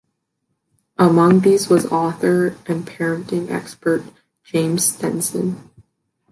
Among 0.97 1.41
these 1.41 1.69
was 1.69 1.85
author 1.85 2.57
and 2.65 2.87
parenting 2.87 3.51
expert 3.51 4.01
James 4.43 4.83
Stenson. 4.83 5.69